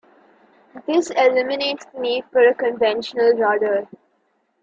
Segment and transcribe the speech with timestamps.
[0.87, 3.87] This eliminates the need for a conventional rudder.